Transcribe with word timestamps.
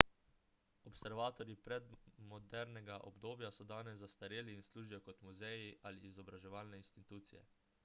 observatoriji 0.91 1.55
iz 1.57 1.59
predmodernega 1.67 2.97
obdobja 3.11 3.53
so 3.59 3.67
danes 3.73 4.01
zastareli 4.05 4.57
in 4.61 4.65
služijo 4.71 5.03
kot 5.11 5.23
muzeji 5.29 5.71
ali 5.91 6.05
izobraževalne 6.13 6.83
institucije 6.85 7.47